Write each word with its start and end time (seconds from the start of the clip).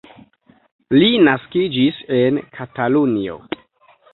Li 0.95 1.09
naskiĝis 1.27 1.99
en 2.23 2.41
Katalunio. 2.59 3.37